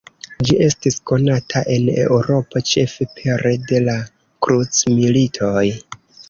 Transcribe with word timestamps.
Ĝi 0.47 0.53
estis 0.67 0.95
konata 1.09 1.61
en 1.75 1.85
Eŭropo 2.05 2.61
ĉefe 2.71 3.07
pere 3.19 3.53
de 3.73 3.83
la 3.89 3.99
krucmilitoj. 4.47 5.63